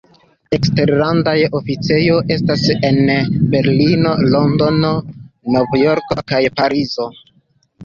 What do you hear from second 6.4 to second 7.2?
Parizo.